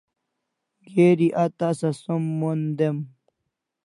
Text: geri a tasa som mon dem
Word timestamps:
geri 0.93 1.27
a 1.43 1.45
tasa 1.59 1.89
som 2.01 2.23
mon 2.39 2.61
dem 2.77 2.97